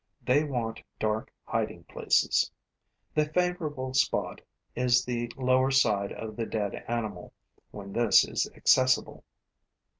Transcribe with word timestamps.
They 0.25 0.43
want 0.43 0.81
dark 0.97 1.31
hiding 1.43 1.83
places. 1.83 2.49
The 3.13 3.25
favorite 3.27 3.95
spot 3.95 4.41
is 4.75 5.05
the 5.05 5.31
lower 5.37 5.69
side 5.69 6.11
of 6.13 6.35
the 6.35 6.47
dead 6.47 6.73
animal, 6.87 7.33
when 7.69 7.93
this 7.93 8.25
is 8.27 8.49
accessible. 8.55 9.23